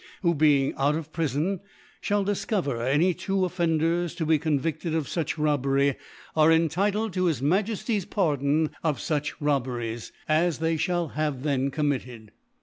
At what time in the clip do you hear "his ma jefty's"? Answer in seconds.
7.25-8.05